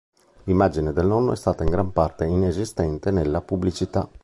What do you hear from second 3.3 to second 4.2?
pubblicità.